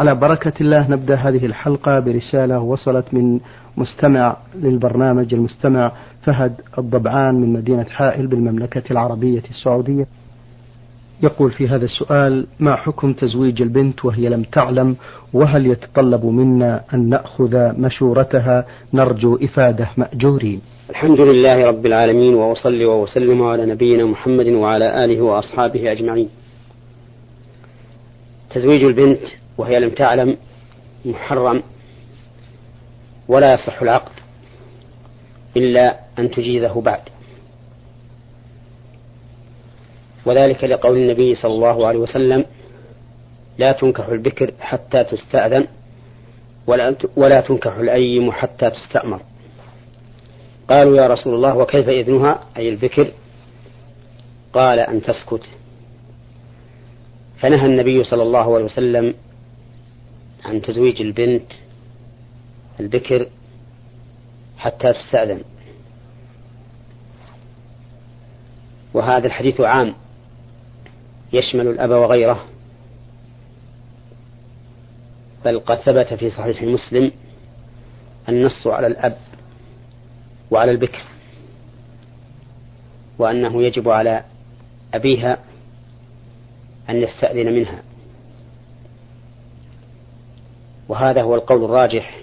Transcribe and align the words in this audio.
على 0.00 0.14
بركة 0.14 0.52
الله 0.60 0.90
نبدأ 0.90 1.14
هذه 1.14 1.46
الحلقة 1.46 2.00
برسالة 2.00 2.60
وصلت 2.60 3.04
من 3.12 3.40
مستمع 3.76 4.36
للبرنامج 4.54 5.34
المستمع 5.34 5.92
فهد 6.22 6.60
الضبعان 6.78 7.34
من 7.34 7.52
مدينة 7.52 7.84
حائل 7.84 8.26
بالمملكة 8.26 8.82
العربية 8.90 9.42
السعودية. 9.50 10.06
يقول 11.22 11.50
في 11.50 11.68
هذا 11.68 11.84
السؤال 11.84 12.46
ما 12.60 12.76
حكم 12.76 13.12
تزويج 13.12 13.62
البنت 13.62 14.04
وهي 14.04 14.28
لم 14.28 14.42
تعلم؟ 14.42 14.96
وهل 15.32 15.66
يتطلب 15.66 16.24
منا 16.24 16.84
أن 16.94 17.08
نأخذ 17.08 17.80
مشورتها؟ 17.80 18.66
نرجو 18.94 19.36
إفادة 19.42 19.88
مأجورين. 19.96 20.60
الحمد 20.90 21.20
لله 21.20 21.66
رب 21.66 21.86
العالمين 21.86 22.34
وأصلي 22.34 22.84
وأسلم 22.84 23.42
على 23.42 23.66
نبينا 23.66 24.04
محمد 24.04 24.46
وعلى 24.46 25.04
آله 25.04 25.20
وأصحابه 25.20 25.92
أجمعين. 25.92 26.28
تزويج 28.50 28.84
البنت 28.84 29.20
وهي 29.60 29.78
لم 29.80 29.90
تعلم 29.90 30.36
محرم 31.04 31.62
ولا 33.28 33.54
يصح 33.54 33.82
العقد 33.82 34.12
إلا 35.56 35.98
أن 36.18 36.30
تجيزه 36.30 36.80
بعد. 36.80 37.00
وذلك 40.26 40.64
لقول 40.64 40.96
النبي 40.96 41.34
صلى 41.34 41.52
الله 41.52 41.86
عليه 41.86 41.98
وسلم 41.98 42.44
لا 43.58 43.72
تنكح 43.72 44.08
البكر 44.08 44.52
حتى 44.60 45.04
تستأذن 45.04 45.66
ولا 46.66 46.96
ولا 47.16 47.40
تنكح 47.40 47.76
الأيم 47.76 48.32
حتى 48.32 48.70
تستأمر. 48.70 49.20
قالوا 50.68 50.96
يا 50.96 51.06
رسول 51.06 51.34
الله 51.34 51.56
وكيف 51.56 51.88
إذنها؟ 51.88 52.44
أي 52.56 52.68
البكر 52.68 53.10
قال 54.52 54.78
أن 54.78 55.02
تسكت. 55.02 55.42
فنهى 57.38 57.66
النبي 57.66 58.04
صلى 58.04 58.22
الله 58.22 58.54
عليه 58.54 58.64
وسلم 58.64 59.14
عن 60.44 60.62
تزويج 60.62 61.00
البنت 61.02 61.52
البكر 62.80 63.26
حتى 64.58 64.92
تستأذن. 64.92 65.44
وهذا 68.94 69.26
الحديث 69.26 69.60
عام 69.60 69.94
يشمل 71.32 71.68
الأب 71.68 71.90
وغيره. 71.90 72.44
بل 75.44 75.60
قد 75.60 75.78
ثبت 75.78 76.14
في 76.14 76.30
صحيح 76.30 76.62
مسلم 76.62 77.12
النص 78.28 78.66
على 78.66 78.86
الأب 78.86 79.18
وعلى 80.50 80.70
البكر 80.70 81.02
وأنه 83.18 83.62
يجب 83.62 83.88
على 83.88 84.24
أبيها 84.94 85.38
أن 86.90 86.96
يستأذن 86.96 87.54
منها. 87.54 87.82
وهذا 90.90 91.22
هو 91.22 91.34
القول 91.34 91.64
الراجح 91.64 92.20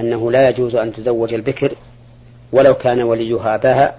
أنه 0.00 0.30
لا 0.30 0.48
يجوز 0.48 0.74
أن 0.74 0.92
تزوج 0.92 1.34
البكر 1.34 1.74
ولو 2.52 2.74
كان 2.74 3.02
وليها 3.02 3.54
أباها 3.54 3.94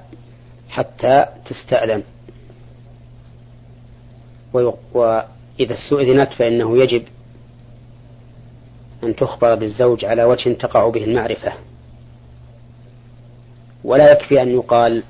حتى 0.69 1.25
تستأذن. 1.45 2.03
وإذا 4.53 5.73
استؤذنت 5.73 6.33
فإنه 6.33 6.77
يجب 6.77 7.03
أن 9.03 9.16
تخبر 9.16 9.55
بالزوج 9.55 10.05
على 10.05 10.23
وجه 10.23 10.53
تقع 10.53 10.89
به 10.89 11.03
المعرفة. 11.03 11.53
ولا 13.83 14.11
يكفي 14.11 14.41
أن 14.41 14.49
يقال 14.49 15.03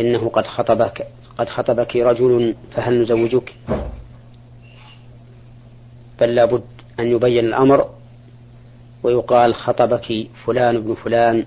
إنه 0.00 0.28
قد 0.28 0.46
خطبك 0.46 1.06
قد 1.38 1.48
خطبك 1.48 1.96
رجل 1.96 2.54
فهل 2.72 3.02
نزوجك؟ 3.02 3.54
بل 6.20 6.34
لابد 6.34 6.71
أن 7.02 7.10
يبين 7.10 7.44
الأمر 7.44 7.90
ويقال 9.02 9.54
خطبك 9.54 10.28
فلان 10.46 10.76
ابن 10.76 10.94
فلان 10.94 11.46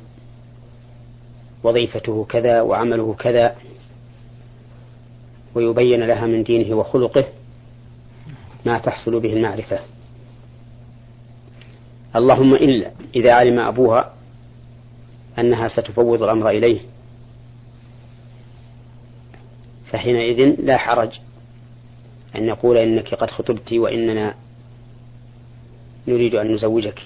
وظيفته 1.63 2.25
كذا 2.29 2.61
وعمله 2.61 3.15
كذا 3.19 3.55
ويبين 5.55 6.03
لها 6.03 6.25
من 6.25 6.43
دينه 6.43 6.75
وخلقه 6.75 7.25
ما 8.65 8.77
تحصل 8.77 9.19
به 9.19 9.33
المعرفة. 9.33 9.79
اللهم 12.15 12.53
إلا 12.53 12.91
إذا 13.15 13.33
علم 13.33 13.59
أبوها 13.59 14.13
أنها 15.39 15.67
ستفوض 15.67 16.23
الأمر 16.23 16.49
إليه 16.49 16.79
فحينئذ 19.91 20.55
لا 20.59 20.77
حرج 20.77 21.19
أن 22.35 22.45
نقول 22.45 22.77
إنك 22.77 23.13
قد 23.13 23.29
خطبت 23.29 23.73
وإننا 23.73 24.35
نريد 26.07 26.35
أن 26.35 26.53
نزوجك 26.53 27.01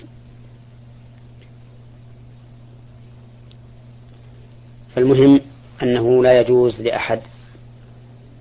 فالمهم 4.96 5.42
أنه 5.84 6.24
لا 6.24 6.42
يجوز 6.42 6.82
لأحد 6.82 7.20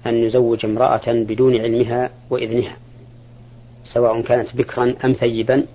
أن 0.07 0.15
يزوج 0.15 0.65
امرأة 0.65 1.03
بدون 1.07 1.61
علمها 1.61 2.11
وإذنها 2.31 2.77
سواء 3.85 4.23
كانت 4.23 4.57
بكرا 4.57 4.95
أم 5.05 5.13
ثيبا 5.13 5.67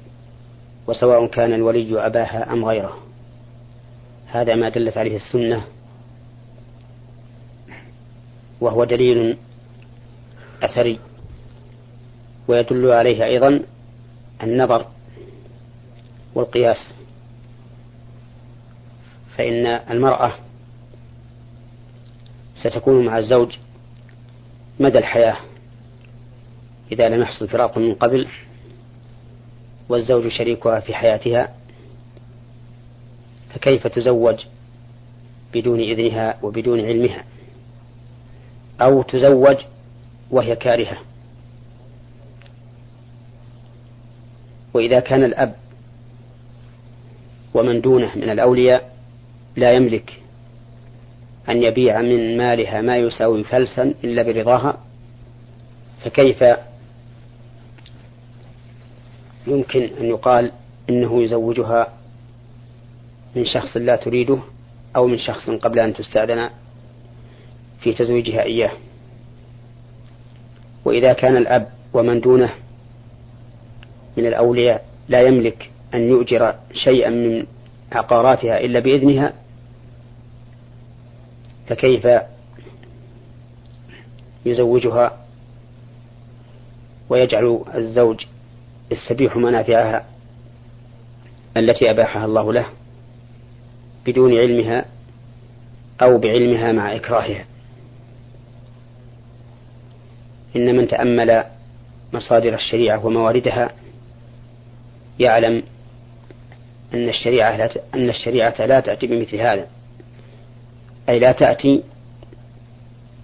وسواء 0.88 1.28
كان 1.28 1.54
الولي 1.54 2.06
أباها 2.06 2.54
أم 2.54 2.66
غيره. 2.66 2.98
هذا 4.28 4.56
ما 4.56 4.70
دلت 4.70 4.98
عليه 4.98 5.16
السنة 5.16 5.64
وهو 8.62 8.84
دليل 8.84 9.38
أثري 10.62 11.00
ويدل 12.48 12.92
عليه 12.92 13.26
أيضا 13.26 13.60
النظر 14.44 14.86
والقياس 16.36 16.92
فإن 19.38 19.66
المرأة 19.66 20.34
ستكون 22.56 23.06
مع 23.06 23.18
الزوج 23.18 23.56
مدى 24.80 24.98
الحياة 24.98 25.38
إذا 26.92 27.10
لم 27.10 27.22
يحصل 27.22 27.48
فراق 27.48 27.78
من 27.78 27.94
قبل 27.94 28.28
والزوج 29.90 30.28
شريكها 30.28 30.80
في 30.80 30.94
حياتها 30.94 31.56
فكيف 33.54 33.88
تزوج 33.88 34.46
بدون 35.54 35.80
إذنها 35.80 36.38
وبدون 36.44 36.80
علمها؟ 36.86 37.24
أو 38.82 39.02
تزوج 39.02 39.58
وهي 40.32 40.56
كارهة. 40.56 40.98
وإذا 44.74 45.00
كان 45.00 45.24
الأب 45.24 45.56
ومن 47.54 47.82
دونه 47.82 48.12
من 48.16 48.30
الأولياء 48.30 48.94
لا 49.56 49.72
يملك 49.72 50.20
أن 51.50 51.64
يبيع 51.64 52.02
من 52.02 52.38
مالها 52.38 52.82
ما 52.82 52.98
يساوي 52.98 53.44
فلسا 53.44 53.94
إلا 54.04 54.24
برضاها 54.24 54.78
فكيف 56.06 56.44
يمكن 59.48 59.90
أن 60.00 60.06
يقال 60.06 60.52
إنه 60.90 61.24
يزوجها 61.24 61.94
من 63.36 63.46
شخص 63.46 63.78
لا 63.78 63.96
تريده 63.96 64.40
أو 64.96 65.08
من 65.08 65.18
شخص 65.18 65.50
قبل 65.50 65.80
أن 65.80 65.94
تستأذن 65.94 66.50
في 67.82 67.94
تزويجها 67.94 68.44
إياه؟ 68.44 68.72
وإذا 70.86 71.14
كان 71.14 71.38
الأب 71.38 71.68
ومن 71.94 72.22
دونه 72.22 72.50
من 74.18 74.26
الأولياء 74.26 74.86
لا 75.08 75.22
يملك 75.22 75.70
أن 75.94 76.02
يؤجر 76.02 76.56
شيئا 76.74 77.10
من 77.10 77.46
عقاراتها 77.92 78.60
إلا 78.60 78.80
بإذنها؟ 78.80 79.34
فكيف 81.68 82.08
يزوجها 84.46 85.26
ويجعل 87.10 87.64
الزوج 87.76 88.26
يستبيح 88.92 89.38
منافعها 89.38 90.06
التي 91.58 91.92
أباحها 91.92 92.26
الله 92.26 92.54
له 92.54 92.66
بدون 94.06 94.38
علمها 94.38 94.86
أو 96.02 96.18
بعلمها 96.18 96.72
مع 96.72 96.96
إكراهها؟ 96.96 97.46
إن 100.56 100.76
من 100.76 100.88
تأمل 100.88 101.44
مصادر 102.14 102.54
الشريعة 102.56 103.06
ومواردها 103.06 103.72
يعلم 105.20 105.64
أن 106.94 107.10
الشريعة 107.10 107.58
لا 107.58 107.70
أن 107.94 108.10
الشريعة 108.10 108.66
لا 108.66 108.80
تأتي 108.80 109.08
بمثل 109.08 109.36
هذا. 109.36 109.68
أي 111.10 111.20
لا 111.20 111.32
تأتي 111.32 111.84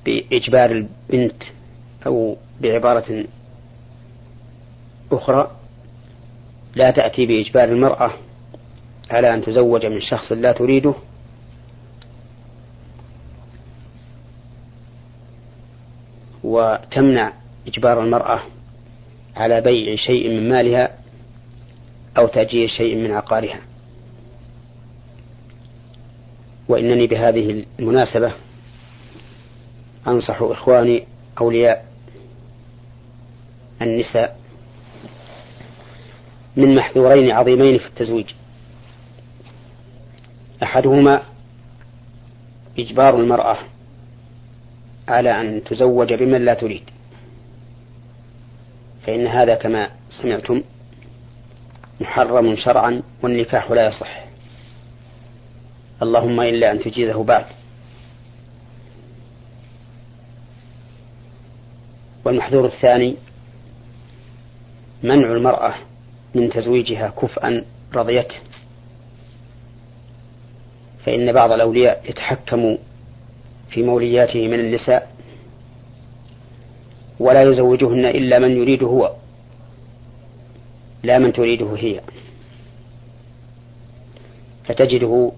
بإجبار 0.06 0.72
البنت 0.72 1.44
أو 2.06 2.38
بعبارة 2.62 3.26
أخرى. 5.12 5.52
لا 6.76 6.92
تأتي 6.92 7.26
بإجبار 7.26 7.64
المرأة 7.64 8.14
على 9.12 9.34
أن 9.34 9.42
تزوج 9.44 9.86
من 9.86 10.02
شخص 10.02 10.32
لا 10.32 10.52
تريده. 10.52 10.94
وتمنع 16.44 17.34
إجبار 17.68 18.04
المرأة 18.04 18.42
على 19.36 19.62
بيع 19.62 19.96
شيء 19.96 20.30
من 20.30 20.50
مالها 20.50 20.99
أو 22.18 22.28
تأجير 22.28 22.68
شيء 22.68 22.96
من 22.96 23.12
عقارها. 23.12 23.60
وإنني 26.68 27.08
بهذه 27.08 27.66
المناسبة 27.80 28.32
أنصح 30.08 30.42
إخواني 30.42 31.08
أولياء 31.42 31.86
النساء 33.82 34.40
من 36.56 36.76
محذورين 36.76 37.32
عظيمين 37.32 37.78
في 37.78 37.88
التزويج. 37.88 38.26
أحدهما 40.64 41.24
إجبار 42.80 43.20
المرأة 43.20 43.58
على 45.08 45.42
أن 45.42 45.64
تزوج 45.64 46.14
بمن 46.14 46.46
لا 46.46 46.54
تريد 46.54 46.84
فإن 49.08 49.28
هذا 49.28 49.56
كما 49.56 49.90
سمعتم 50.10 50.64
محرم 52.02 52.56
شرعا 52.56 53.02
والنكاح 53.24 53.72
لا 53.72 53.88
يصح. 53.88 54.26
اللهم 56.02 56.42
إلا 56.42 56.72
أن 56.72 56.80
تجيزه 56.80 57.24
بعد. 57.24 57.46
والمحذور 62.26 62.66
الثاني 62.66 63.16
منع 65.04 65.32
المرأة 65.32 65.74
من 66.36 66.50
تزويجها 66.50 67.10
كفءا 67.22 67.64
رضيته. 67.96 68.36
فإن 71.06 71.34
بعض 71.34 71.52
الأولياء 71.52 72.10
يتحكم 72.10 72.78
في 73.70 73.84
مولياته 73.84 74.48
من 74.48 74.60
النساء 74.60 75.12
ولا 77.20 77.44
يزوجهن 77.44 78.06
إلا 78.06 78.40
من 78.40 78.52
يريده 78.52 78.88
هو. 78.88 79.16
لا 81.04 81.20
من 81.20 81.34
تريده 81.34 81.76
هي. 81.76 82.02
فتجده 84.66 85.32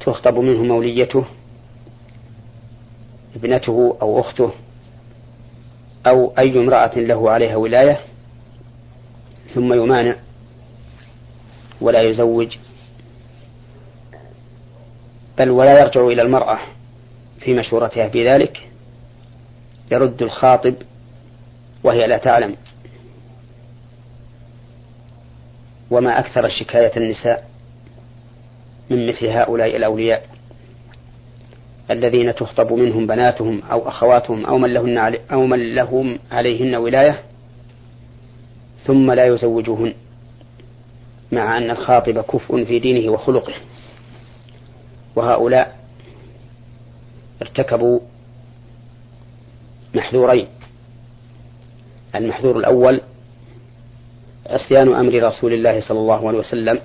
تخطب 0.00 0.38
منه 0.38 0.62
موليته 0.62 1.24
ابنته 3.36 3.96
أو 4.02 4.20
أخته 4.20 4.52
أو 6.06 6.32
أي 6.38 6.58
امرأة 6.58 6.98
له 6.98 7.30
عليها 7.30 7.56
ولاية 7.56 8.00
ثم 9.54 9.72
يمانع 9.72 10.16
ولا 11.80 12.02
يزوج. 12.02 12.56
بل 15.38 15.50
ولا 15.50 15.80
يرجع 15.80 16.06
إلى 16.06 16.22
المرأة 16.22 16.58
في 17.40 17.54
مشورتها 17.54 18.08
في 18.08 18.28
ذلك 18.28 18.68
يرد 19.92 20.22
الخاطب 20.22 20.74
وهي 21.84 22.06
لا 22.06 22.18
تعلم. 22.18 22.56
وما 25.90 26.18
أكثر 26.18 26.48
شكاية 26.48 26.92
النساء 26.96 27.50
من 28.90 29.08
مثل 29.08 29.26
هؤلاء 29.26 29.76
الأولياء 29.76 30.26
الذين 31.90 32.34
تخطب 32.34 32.72
منهم 32.72 33.06
بناتهم 33.06 33.62
أو 33.62 33.88
أخواتهم 33.88 34.46
أو 34.46 34.58
من 34.58 34.74
لهن 34.74 34.98
علي 34.98 35.20
أو 35.32 35.46
من 35.46 35.74
لهم 35.74 36.18
عليهن 36.32 36.74
ولاية 36.74 37.22
ثم 38.84 39.12
لا 39.12 39.26
يزوجهن 39.26 39.94
مع 41.32 41.58
أن 41.58 41.70
الخاطب 41.70 42.20
كفء 42.20 42.64
في 42.64 42.78
دينه 42.78 43.12
وخلقه. 43.12 43.52
وهؤلاء 45.16 45.76
ارتكبوا 47.42 48.00
محذورين. 49.94 50.46
المحذور 52.14 52.58
الأول 52.58 53.00
عصيان 54.50 54.94
أمر 54.94 55.22
رسول 55.22 55.52
الله 55.52 55.80
صلى 55.80 55.98
الله 55.98 56.28
عليه 56.28 56.38
وسلم. 56.38 56.80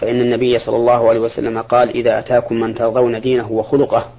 فإن 0.00 0.20
النبي 0.20 0.58
صلى 0.58 0.76
الله 0.76 1.08
عليه 1.08 1.20
وسلم 1.20 1.58
قال 1.58 1.88
إذا 1.90 2.18
أتاكم 2.18 2.54
من 2.60 2.74
ترضون 2.74 3.20
دينه 3.20 3.52
وخلقه 3.52 4.12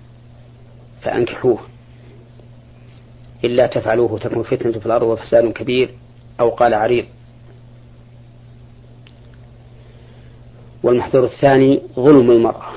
فأنكحوه 1.01 1.59
إلا 3.43 3.67
تفعلوه 3.67 4.19
تكون 4.19 4.43
فتنة 4.43 4.71
في 4.71 4.85
الأرض 4.85 5.03
وفساد 5.07 5.51
كبير 5.51 5.89
أو 6.39 6.49
قال 6.49 6.73
عريض. 6.73 7.05
والمحذور 10.83 11.23
الثاني 11.23 11.81
ظلم 11.95 12.31
المرأة 12.31 12.71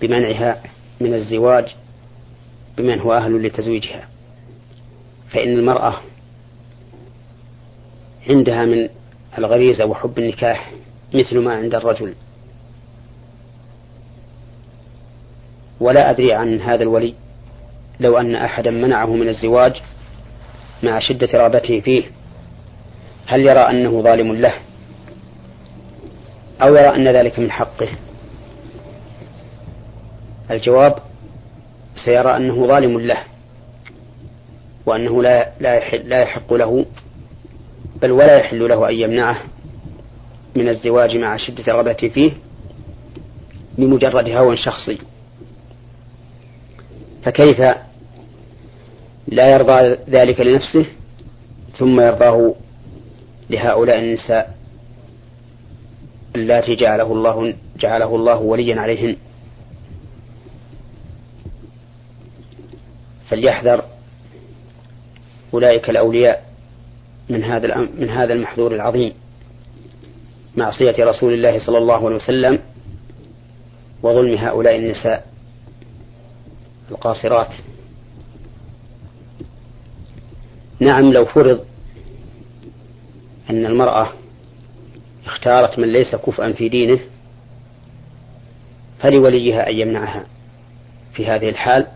بمنعها 0.00 0.62
من 1.00 1.14
الزواج 1.14 1.74
بمن 2.78 3.00
هو 3.00 3.12
أهل 3.12 3.46
لتزويجها. 3.46 4.08
فإن 5.30 5.58
المرأة 5.58 6.00
عندها 8.28 8.64
من 8.64 8.88
الغريزة 9.38 9.84
وحب 9.84 10.18
النكاح 10.18 10.70
مثل 11.14 11.38
ما 11.38 11.54
عند 11.54 11.74
الرجل. 11.74 12.14
ولا 15.80 16.10
أدري 16.10 16.32
عن 16.32 16.60
هذا 16.60 16.82
الولي 16.82 17.14
لو 18.00 18.18
أن 18.18 18.34
أحدا 18.34 18.70
منعه 18.70 19.06
من 19.06 19.28
الزواج 19.28 19.82
مع 20.82 20.98
شدة 20.98 21.28
رغبته 21.34 21.80
فيه. 21.80 22.02
هل 23.26 23.40
يرى 23.40 23.60
أنه 23.60 24.02
ظالم 24.02 24.32
له؟ 24.32 24.54
أو 26.62 26.74
يرى 26.74 26.94
أن 26.94 27.08
ذلك 27.08 27.38
من 27.38 27.50
حقه؟ 27.50 27.88
الجواب 30.50 30.98
سيرى 32.04 32.36
أنه 32.36 32.66
ظالم 32.66 33.00
له 33.00 33.18
وأنه 34.86 35.22
لا 35.22 35.52
لا 36.04 36.22
يحق 36.22 36.52
له 36.52 36.86
بل 38.04 38.12
ولا 38.12 38.36
يحل 38.36 38.68
له 38.68 38.88
أن 38.88 38.94
يمنعه 38.94 39.40
من 40.56 40.68
الزواج 40.68 41.16
مع 41.16 41.36
شدة 41.36 41.72
رغبته 41.72 42.08
فيه 42.08 42.32
لمجرد 43.78 44.28
هوى 44.28 44.56
شخصي. 44.56 44.98
فكيف 47.22 47.60
لا 49.28 49.50
يرضى 49.50 49.96
ذلك 50.10 50.40
لنفسه 50.40 50.86
ثم 51.78 52.00
يرضاه 52.00 52.54
لهؤلاء 53.50 53.98
النساء 53.98 54.54
اللاتي 56.36 56.74
جعله 56.74 57.12
الله 57.12 57.54
جعله 57.78 58.16
الله 58.16 58.36
وليا 58.36 58.80
عليهن؟ 58.80 59.16
فليحذر 63.28 63.84
أولئك 65.54 65.90
الأولياء 65.90 66.43
من 67.28 67.44
هذا 67.44 67.76
من 67.76 68.10
هذا 68.10 68.32
المحذور 68.32 68.74
العظيم. 68.74 69.12
معصية 70.56 71.04
رسول 71.04 71.32
الله 71.32 71.66
صلى 71.66 71.78
الله 71.78 72.06
عليه 72.06 72.16
وسلم 72.16 72.58
وظلم 74.02 74.38
هؤلاء 74.38 74.76
النساء 74.76 75.26
القاصرات. 76.90 77.50
نعم 80.80 81.12
لو 81.12 81.24
فرض 81.24 81.64
أن 83.50 83.66
المرأة 83.66 84.12
اختارت 85.26 85.78
من 85.78 85.88
ليس 85.88 86.14
كفءا 86.14 86.52
في 86.52 86.68
دينه 86.68 87.00
فلوليها 88.98 89.70
أن 89.70 89.74
يمنعها 89.74 90.24
في 91.14 91.26
هذه 91.26 91.48
الحال 91.48 91.86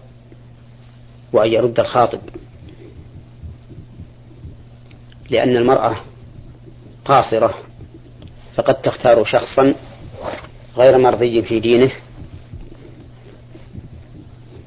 وأن 1.32 1.52
يرد 1.52 1.80
الخاطب. 1.80 2.20
لأن 5.30 5.56
المرأة 5.56 5.96
قاصرة 7.04 7.54
فقد 8.54 8.74
تختار 8.74 9.24
شخصا 9.24 9.74
غير 10.76 10.98
مرضي 10.98 11.42
في 11.42 11.60
دينه 11.60 11.92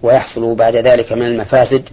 ويحصل 0.04 0.56
بعد 0.56 0.76
ذلك 0.76 1.12
من 1.12 1.26
المفاسد 1.26 1.90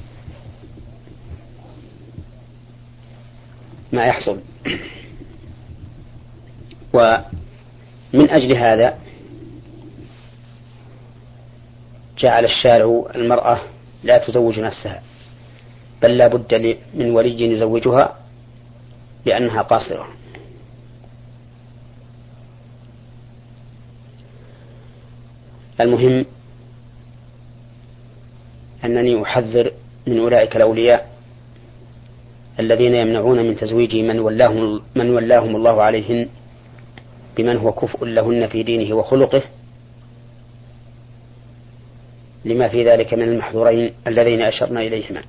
ما 3.92 4.04
يحصل. 4.06 4.40
ومن 6.92 8.30
أجل 8.30 8.56
هذا 8.56 8.98
جعل 12.18 12.44
الشارع 12.44 13.04
المرأة 13.14 13.60
لا 14.04 14.18
تزوج 14.18 14.58
نفسها 14.58 15.02
بل 16.02 16.18
لا 16.18 16.28
بد 16.28 16.78
من 16.94 17.10
ولي 17.10 17.52
يزوجها 17.52 18.17
لأنها 19.24 19.62
قاصرة. 19.62 20.08
المهم 25.80 26.24
أنني 28.84 29.22
أحذر 29.22 29.72
من 30.06 30.18
أولئك 30.18 30.56
الأولياء 30.56 31.08
الذين 32.60 32.94
يمنعون 32.94 33.38
من 33.38 33.56
تزويج 33.56 33.96
من 33.96 34.18
ولاهم 34.18 34.82
من 34.94 35.10
ولاهم 35.10 35.56
الله 35.56 35.82
عليهن 35.82 36.28
بمن 37.36 37.56
هو 37.56 37.72
كفء 37.72 38.04
لهن 38.04 38.46
في 38.46 38.62
دينه 38.62 38.94
وخلقه 38.96 39.42
لما 42.44 42.68
في 42.68 42.84
ذلك 42.84 43.14
من 43.14 43.22
المحظورين 43.22 43.92
اللذين 44.06 44.42
أشرنا 44.42 44.80
إليهما. 44.80 45.22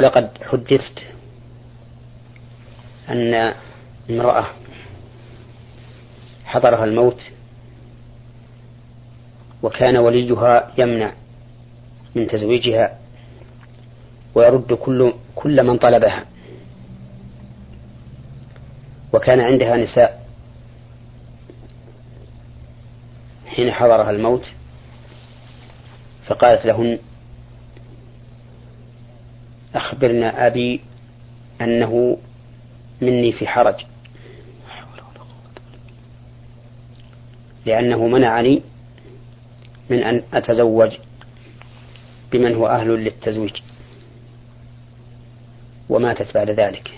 ولقد 0.00 0.30
حدثت 0.42 0.98
أن 3.08 3.54
امرأة 4.10 4.46
حضرها 6.44 6.84
الموت 6.84 7.22
وكان 9.62 9.96
وليها 9.96 10.72
يمنع 10.78 11.12
من 12.14 12.28
تزويجها 12.28 12.98
ويرد 14.34 14.72
كل 14.72 15.12
كل 15.34 15.62
من 15.62 15.78
طلبها 15.78 16.24
وكان 19.12 19.40
عندها 19.40 19.76
نساء 19.76 20.26
حين 23.46 23.72
حضرها 23.72 24.10
الموت 24.10 24.46
فقالت 26.26 26.66
لهن 26.66 26.98
أخبرنا 29.74 30.46
أبي 30.46 30.80
أنه 31.60 32.18
مني 33.00 33.32
في 33.32 33.46
حرج. 33.46 33.74
لأنه 37.66 38.06
منعني 38.06 38.62
من 39.90 40.02
أن 40.02 40.22
أتزوج 40.34 40.92
بمن 42.32 42.54
هو 42.54 42.66
أهل 42.66 42.88
للتزويج 42.88 43.56
وماتت 45.88 46.34
بعد 46.34 46.50
ذلك. 46.50 46.90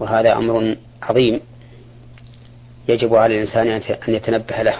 وهذا 0.00 0.32
أمر 0.32 0.76
عظيم 1.02 1.40
يجب 2.88 3.14
على 3.14 3.34
الإنسان 3.34 3.68
أن 3.68 4.14
يتنبه 4.14 4.62
له 4.62 4.78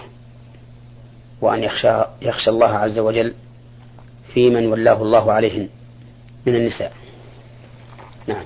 وأن 1.41 1.63
يخشى, 1.63 2.05
يخشى 2.23 2.51
الله 2.51 2.69
عز 2.69 2.99
وجل 2.99 3.35
في 4.35 4.51
من 4.51 4.67
ولاه 4.67 5.03
الله 5.03 5.33
عليهن. 5.33 5.69
من 6.47 6.55
النساء. 6.55 6.93
نعم. 8.29 8.45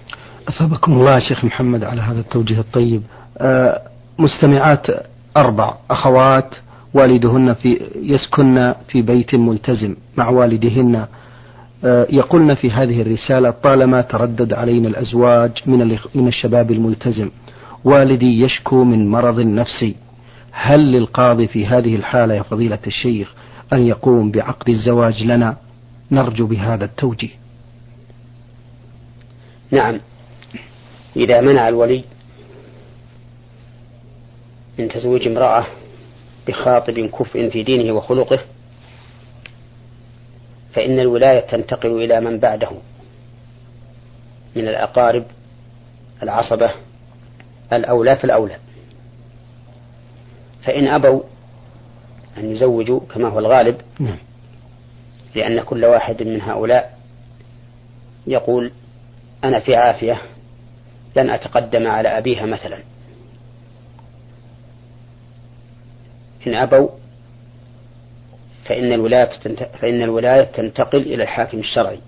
أثابكم 0.48 0.92
الله 0.92 1.18
شيخ 1.18 1.44
محمد 1.44 1.84
على 1.84 2.00
هذا 2.00 2.20
التوجيه 2.20 2.58
الطيب. 2.58 3.02
آه، 3.38 3.82
مستمعات 4.18 4.86
أربع 5.36 5.74
أخوات 5.90 6.54
والدهن 6.94 7.54
في 7.54 7.90
يسكن 7.96 8.74
في 8.88 9.02
بيت 9.02 9.34
ملتزم 9.34 9.96
مع 10.16 10.28
والدهن. 10.28 11.06
آه، 11.84 12.06
يقولن 12.10 12.54
في 12.54 12.70
هذه 12.70 13.02
الرسالة 13.02 13.50
طالما 13.50 14.00
تردد 14.00 14.52
علينا 14.52 14.88
الأزواج 14.88 15.50
من 15.66 15.98
من 16.14 16.28
الشباب 16.28 16.70
الملتزم 16.70 17.30
والدي 17.84 18.42
يشكو 18.42 18.84
من 18.84 19.08
مرض 19.10 19.40
نفسي 19.40 19.96
هل 20.52 20.92
للقاضي 20.92 21.46
في 21.46 21.66
هذه 21.66 21.96
الحالة 21.96 22.34
يا 22.34 22.42
فضيلة 22.42 22.78
الشيخ 22.86 23.34
أن 23.72 23.82
يقوم 23.82 24.30
بعقد 24.30 24.68
الزواج 24.68 25.22
لنا؟ 25.22 25.56
نرجو 26.10 26.46
بهذا 26.46 26.84
التوجيه. 26.84 27.43
نعم 29.74 30.00
إذا 31.16 31.40
منع 31.40 31.68
الولي 31.68 32.04
من 34.78 34.88
تزويج 34.88 35.26
امرأة 35.26 35.66
بخاطب 36.48 37.00
كفء 37.00 37.48
في 37.48 37.62
دينه 37.62 37.92
وخلقه 37.92 38.40
فإن 40.72 41.00
الولاية 41.00 41.40
تنتقل 41.40 41.88
إلى 41.88 42.20
من 42.20 42.38
بعده 42.38 42.70
من 44.56 44.68
الأقارب 44.68 45.24
العصبة 46.22 46.70
الأولى 47.72 48.16
فالأولى 48.16 48.56
فإن 50.62 50.86
أبوا 50.88 51.22
أن 52.38 52.52
يزوجوا 52.52 53.00
كما 53.14 53.28
هو 53.28 53.38
الغالب 53.38 53.80
نعم. 54.00 54.18
لأن 55.34 55.60
كل 55.60 55.84
واحد 55.84 56.22
من 56.22 56.40
هؤلاء 56.40 56.98
يقول 58.26 58.72
أنا 59.44 59.60
في 59.60 59.76
عافية 59.76 60.22
لن 61.16 61.30
أتقدم 61.30 61.86
على 61.86 62.08
أبيها 62.18 62.46
مثلا. 62.46 62.78
إن 66.46 66.54
أبوا 66.54 66.88
فإن 68.64 68.92
الولاية 68.92 69.30
فإن 69.80 70.02
الولاية 70.02 70.42
تنتقل 70.42 70.98
إلى 70.98 71.22
الحاكم 71.22 71.58
الشرعي. 71.58 71.98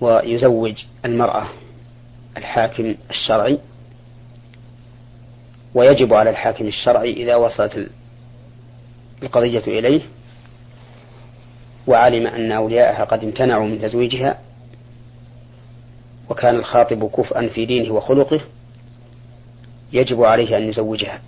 ويزوج 0.00 0.84
المرأة 1.04 1.48
الحاكم 2.36 2.94
الشرعي. 3.10 3.58
ويجب 5.74 6.14
على 6.14 6.30
الحاكم 6.30 6.66
الشرعي 6.66 7.12
إذا 7.12 7.36
وصلت 7.36 7.88
القضية 9.22 9.78
إليه 9.78 10.02
وعلم 11.88 12.26
أن 12.26 12.52
أولياءها 12.52 13.04
قد 13.04 13.24
امتنعوا 13.24 13.66
من 13.66 13.80
تزويجها 13.80 14.38
وكان 16.30 16.56
الخاطب 16.56 17.10
كفءا 17.10 17.48
في 17.48 17.66
دينه 17.66 17.94
وخلقه 17.94 18.40
يجب 19.92 20.22
عليه 20.22 20.56
أن 20.56 20.62
يزوجها 20.62 21.20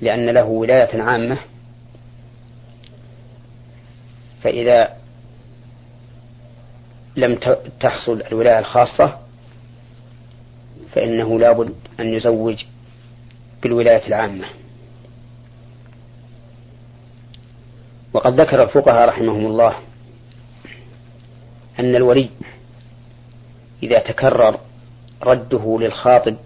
لأن 0.00 0.30
له 0.30 0.44
ولاية 0.44 1.02
عامة. 1.02 1.38
فإذا 4.42 4.96
لم 7.16 7.38
تحصل 7.80 8.22
الولاية 8.22 8.58
الخاصة 8.58 9.18
فإنه 10.92 11.38
لابد 11.38 11.74
أن 12.00 12.14
يزوج 12.14 12.64
بالولاية 13.62 14.06
العامة. 14.08 14.46
وقد 18.12 18.40
ذكر 18.40 18.62
الفقهاء 18.62 19.08
رحمهم 19.08 19.46
الله 19.46 19.74
أن 21.80 21.96
الولي 21.96 22.30
إذا 23.82 23.98
تكرر 23.98 24.58
رده 25.22 25.78
للخاطب 25.80 26.36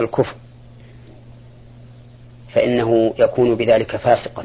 الكفر 0.00 0.34
فإنه 2.52 3.14
يكون 3.18 3.54
بذلك 3.54 3.96
فاسقا 3.96 4.44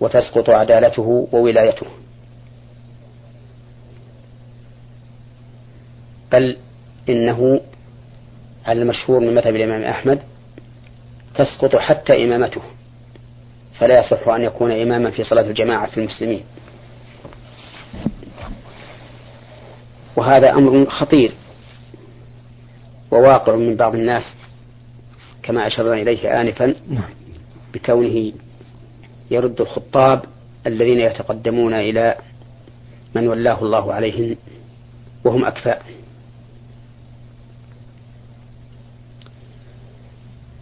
وتسقط 0.00 0.50
عدالته 0.50 1.28
وولايته. 1.32 1.86
بل 6.32 6.56
إنه 7.08 7.60
على 8.66 8.82
المشهور 8.82 9.20
من 9.20 9.34
مذهب 9.34 9.56
الإمام 9.56 9.84
أحمد 9.84 10.22
تسقط 11.34 11.76
حتى 11.76 12.24
إمامته. 12.24 12.62
فلا 13.82 13.98
يصح 14.00 14.28
أن 14.28 14.42
يكون 14.42 14.72
إماما 14.72 15.10
في 15.10 15.24
صلاة 15.24 15.42
الجماعة 15.42 15.86
في 15.86 16.00
المسلمين 16.00 16.42
وهذا 20.16 20.52
أمر 20.52 20.90
خطير 20.90 21.32
وواقع 23.10 23.56
من 23.56 23.76
بعض 23.76 23.94
الناس 23.94 24.22
كما 25.42 25.66
أشرنا 25.66 25.94
إليه 25.94 26.40
آنفا 26.40 26.74
نعم. 26.88 27.10
بكونه 27.74 28.32
يرد 29.30 29.60
الخطاب 29.60 30.24
الذين 30.66 30.98
يتقدمون 30.98 31.74
إلى 31.74 32.16
من 33.14 33.28
ولاه 33.28 33.62
الله 33.62 33.92
عليهم 33.92 34.36
وهم 35.24 35.44
أكفاء 35.44 35.82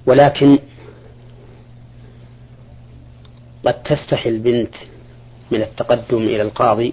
ولكن 0.07 0.59
قد 3.71 3.83
تستحي 3.83 4.29
البنت 4.29 4.75
من 5.51 5.63
التقدم 5.63 6.17
إلى 6.17 6.43
القاضي 6.43 6.93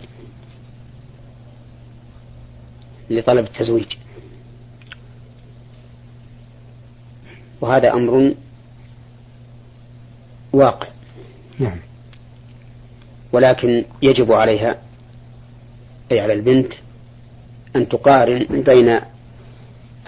لطلب 3.10 3.46
التزويج. 3.46 3.98
وهذا 7.62 7.93
أمر 7.93 8.34
واقع. 10.53 10.88
نعم. 11.60 11.79
ولكن 13.31 13.86
يجب 14.01 14.31
عليها 14.31 14.81
أي 16.12 16.19
على 16.19 16.34
البنت 16.34 16.74
أن 17.75 17.89
تقارن 17.89 18.46
بين 18.50 19.00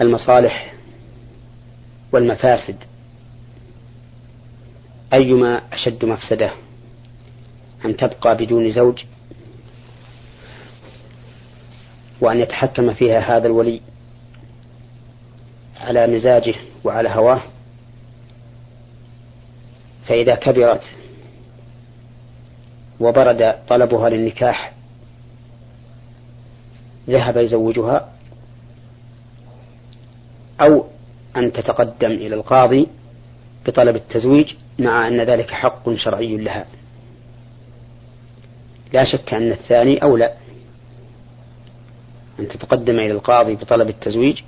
المصالح 0.00 0.74
والمفاسد. 2.12 2.76
أيما 5.12 5.62
أشد 5.72 6.04
مفسدة؟ 6.04 6.50
أن 7.84 7.96
تبقى 7.96 8.36
بدون 8.36 8.70
زوج؟ 8.70 9.04
وأن 12.20 12.40
يتحكم 12.40 12.92
فيها 12.94 13.36
هذا 13.36 13.46
الولي 13.46 13.80
على 15.80 16.06
مزاجه 16.06 16.54
وعلى 16.84 17.08
هواه؟ 17.08 17.40
فإذا 20.06 20.34
كبرت 20.34 20.94
وبرد 23.00 23.54
طلبها 23.68 24.08
للنكاح 24.08 24.72
ذهب 27.08 27.36
يزوجها؟ 27.36 28.12
أو 30.60 30.86
أن 31.36 31.52
تتقدم 31.52 32.10
إلى 32.10 32.34
القاضي 32.34 32.86
بطلب 33.66 33.96
التزويج 33.96 34.54
مع 34.78 35.08
أن 35.08 35.20
ذلك 35.20 35.50
حق 35.50 35.94
شرعي 35.94 36.36
لها. 36.36 36.66
لا 38.92 39.04
شك 39.04 39.34
أن 39.34 39.52
الثاني 39.52 40.02
أولى 40.02 40.32
أن 42.40 42.48
تتقدم 42.48 42.98
إلى 42.98 43.12
القاضي 43.12 43.54
بطلب 43.54 43.88
التزويج 43.88 44.40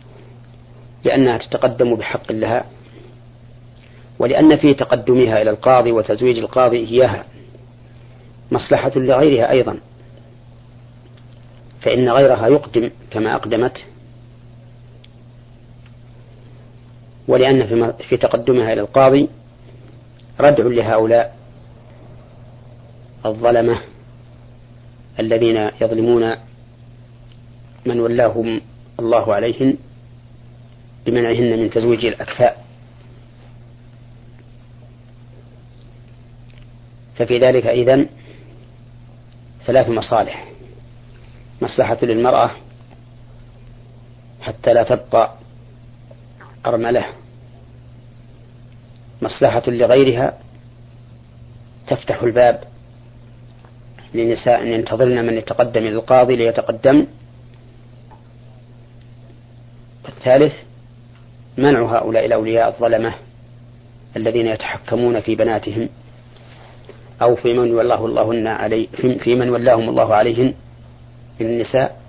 لأنها 1.04 1.38
تتقدم 1.38 1.95
بحق 1.95 2.33
لها 2.33 2.64
ولأن 4.19 4.57
في 4.57 4.75
تقدمها 4.75 5.42
إلى 5.42 5.50
القاضي 5.50 5.92
وتزويج 5.92 6.38
القاضي 6.38 6.76
إياها 6.76 7.25
مصلحة 8.52 8.92
لغيرها 8.97 9.50
أيضا 9.50 9.81
فإن 11.81 12.09
غيرها 12.09 12.49
يقدم 12.49 12.90
كما 13.11 13.35
أقدمت 13.35 13.85
ولأن 17.29 17.93
في 18.09 18.17
تقدمها 18.17 18.73
إلى 18.73 18.81
القاضي 18.81 19.29
ردع 20.41 20.64
لهؤلاء 20.64 21.37
الظلمة 23.26 23.79
الذين 25.21 25.71
يظلمون 25.81 26.37
من 27.87 28.00
ولاهم 28.00 28.61
الله 29.00 29.35
عليهن 29.35 29.76
بمنعهن 31.07 31.59
من 31.59 31.71
تزويج 31.71 32.07
الأكفاء. 32.07 32.64
ففي 37.17 37.38
ذلك 37.38 37.67
إذن 37.67 38.07
ثلاث 39.67 39.88
مصالح. 39.88 40.49
مصلحة 41.62 41.99
للمرأة 42.02 42.50
حتى 44.41 44.75
لا 44.75 44.83
تبقى 44.83 45.35
أرملة 46.66 47.04
مصلحة 49.23 49.62
لغيرها 49.66 50.38
تفتح 51.88 52.23
الباب 52.23 52.64
لنساء 54.14 54.66
ينتظرن 54.66 55.25
من 55.26 55.35
يتقدم 55.35 55.81
إلى 55.81 55.97
القاضي 55.97 56.37
ليتقدم. 56.37 57.07
الثالث 60.09 60.54
منع 61.59 61.83
هؤلاء 61.83 62.26
الأولياء 62.26 62.69
الظلمة 62.69 63.14
الذين 64.16 64.47
يتحكمون 64.47 65.21
في 65.21 65.35
بناتهم 65.35 65.88
أو 67.23 67.37
في 67.37 67.52
من 67.52 67.75
ولاه 67.75 68.07
الله 68.07 68.49
علي 68.49 68.88
في 69.21 69.35
من 69.35 69.50
ولاهم 69.50 69.88
الله 69.88 70.14
عليهن 70.14 70.54
من 71.40 71.47
النساء 71.47 72.02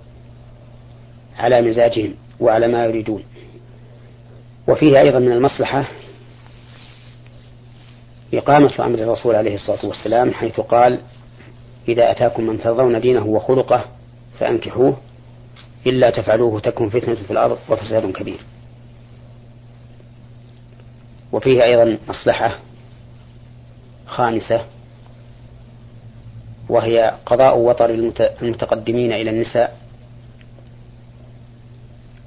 على 1.38 1.62
مزاجهم 1.62 2.14
وعلى 2.40 2.68
ما 2.68 2.84
يريدون. 2.84 3.22
وفيه 4.68 5.00
أيضا 5.00 5.18
من 5.18 5.32
المصلحة 5.32 5.84
إقامة 8.34 8.72
أمر 8.80 8.98
الرسول 8.98 9.34
عليه 9.34 9.54
الصلاة 9.54 9.86
والسلام 9.86 10.32
حيث 10.32 10.60
قال 10.60 10.98
إذا 11.88 12.10
أتاكم 12.10 12.46
من 12.46 12.58
ترضون 12.60 13.00
دينه 13.00 13.26
وخلقه 13.26 13.84
فأنكحوه 14.38 14.96
إلا 15.86 16.10
تفعلوه 16.10 16.60
تكن 16.60 16.90
فتنة 16.90 17.14
في 17.14 17.30
الأرض 17.30 17.58
وفساد 17.68 18.12
كبير. 18.12 18.38
وفيه 21.32 21.64
أيضا 21.64 21.98
مصلحة 22.08 22.58
خامسة 24.06 24.64
وهي 26.68 27.14
قضاء 27.26 27.58
وطر 27.58 27.90
المتقدمين 28.42 29.12
إلى 29.12 29.30
النساء 29.30 29.78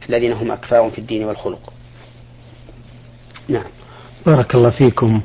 الذين 0.10 0.34
هم 0.34 0.52
أكفاء 0.52 0.90
في 0.90 0.98
الدين 0.98 1.24
والخلق. 1.24 1.74
نعم. 3.50 3.64
بارك 4.26 4.56
الله 4.56 4.70
فيكم. 4.70 5.22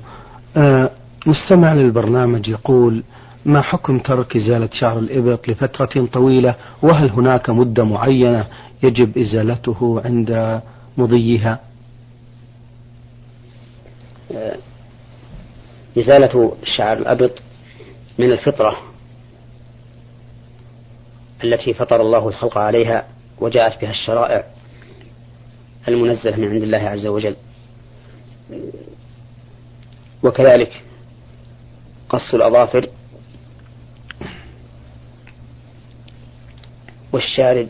آه 0.56 0.90
مستمع 1.26 1.72
للبرنامج 1.74 2.48
يقول 2.48 3.02
ما 3.44 3.60
حكم 3.62 3.98
ترك 3.98 4.36
إزالة 4.36 4.68
شعر 4.72 4.98
الإبط 4.98 5.48
لفترة 5.48 6.06
طويلة؟ 6.12 6.54
وهل 6.82 7.10
هناك 7.10 7.50
مدة 7.50 7.84
معينة 7.84 8.46
يجب 8.82 9.18
إزالته 9.18 10.02
عند 10.04 10.60
مضيها؟ 10.96 11.60
آه 14.34 14.56
إزالة 15.98 16.56
شعر 16.76 16.98
الأبط 16.98 17.42
من 18.18 18.32
الفطرة 18.32 18.76
التي 21.44 21.74
فطر 21.74 22.00
الله 22.00 22.28
الخلق 22.28 22.58
عليها 22.58 23.04
وجاءت 23.40 23.80
بها 23.80 23.90
الشرائع 23.90 24.44
المنزلة 25.88 26.36
من 26.36 26.48
عند 26.48 26.62
الله 26.62 26.78
عز 26.78 27.06
وجل. 27.06 27.36
وكذلك 30.22 30.82
قص 32.08 32.34
الأظافر 32.34 32.88
والشارب 37.12 37.68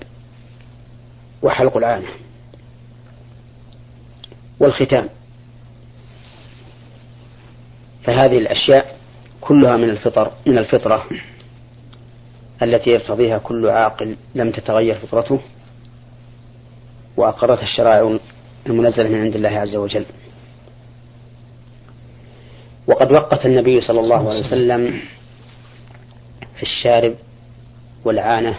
وحلق 1.43 1.77
العانة 1.77 2.09
والختام. 4.61 5.09
فهذه 8.05 8.39
الأشياء 8.39 8.99
كلها 9.41 9.77
من 9.77 9.91
الفطر 9.91 10.33
من 10.47 10.59
الفطرة 10.59 11.07
التي 12.63 12.91
يرتضيها 12.91 13.39
كل 13.39 13.69
عاقل 13.69 14.17
لم 14.35 14.51
تتغير 14.51 14.95
فطرته 14.95 15.41
وأقرتها 17.17 17.63
الشرائع 17.63 18.19
المنزلة 18.67 19.09
من 19.09 19.21
عند 19.21 19.35
الله 19.35 19.51
عز 19.51 19.77
وجل. 19.77 20.05
وقد 22.87 23.12
وقت 23.12 23.47
النبي 23.47 23.81
صلى 23.81 24.01
الله 24.01 24.31
عليه 24.31 24.40
وسلم 24.40 25.01
في 26.57 26.62
الشارب 26.62 27.14
والعانة 28.05 28.59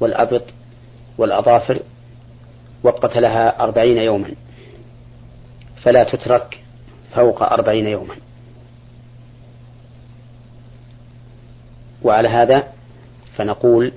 والأبط 0.00 0.42
والأظافر 1.18 1.78
وقت 2.82 3.16
لها 3.16 3.62
أربعين 3.62 3.98
يوما. 3.98 4.34
فلا 5.82 6.04
تترك 6.04 6.60
فوق 7.14 7.42
أربعين 7.42 7.86
يوما. 7.86 8.14
وعلى 12.02 12.28
هذا 12.28 12.68
فنقول 13.36 13.92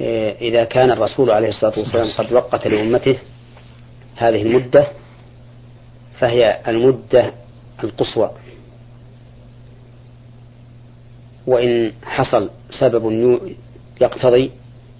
إيه، 0.00 0.48
إذا 0.48 0.64
كان 0.64 0.90
الرسول 0.90 1.30
عليه 1.30 1.48
الصلاة 1.48 1.78
والسلام 1.78 2.12
قد 2.18 2.32
وقت 2.32 2.66
لأمته 2.66 3.18
هذه 4.16 4.42
المدة 4.42 4.86
فهي 6.20 6.60
المدة 6.68 7.32
القصوى. 7.84 8.30
وإن 11.46 11.92
حصل 12.04 12.50
سبب 12.70 13.38
يقتضي 14.00 14.50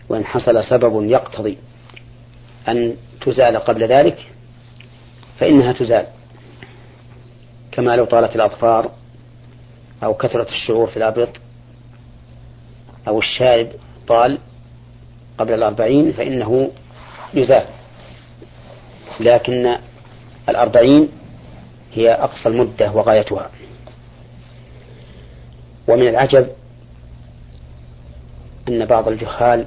وإن 0.09 0.25
حصل 0.25 0.65
سبب 0.65 1.05
يقتضي. 1.05 1.59
أن 2.69 2.97
تزال 3.21 3.57
قبل 3.57 3.85
ذلك 3.85 4.27
فإنها 5.39 5.73
تزال. 5.73 6.07
كما 7.73 7.97
لو 7.97 8.05
طالت 8.05 8.37
الأظفار 8.37 8.91
أو 10.05 10.15
كثرة 10.15 10.49
الشعور 10.49 10.87
في 10.87 10.97
الأبط 10.97 11.29
أو 13.09 13.19
الشارب 13.19 13.69
طال 14.09 14.39
قبل 15.39 15.53
الأربعين 15.53 16.13
فإنه 16.13 16.71
يزال. 17.35 17.65
لكن 19.21 19.77
الأربعين 20.49 21.09
هي 21.93 22.13
أقصى 22.13 22.49
المدة 22.49 22.93
وغايتها 22.93 23.51
ومن 25.89 26.09
العجب 26.09 26.49
أن 28.69 28.85
بعض 28.85 29.09
الجهال 29.09 29.67